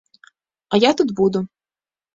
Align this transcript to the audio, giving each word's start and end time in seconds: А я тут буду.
А 0.73 0.81
я 0.89 0.95
тут 1.03 1.15
буду. 1.21 1.47